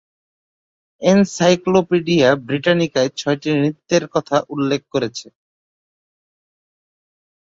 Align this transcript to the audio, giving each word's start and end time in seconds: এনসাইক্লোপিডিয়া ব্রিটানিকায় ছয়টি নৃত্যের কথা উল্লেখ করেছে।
এনসাইক্লোপিডিয়া 1.01 2.29
ব্রিটানিকায় 2.47 3.11
ছয়টি 3.17 3.49
নৃত্যের 3.55 4.03
কথা 4.13 4.37
উল্লেখ 4.53 4.81
করেছে। 4.93 5.27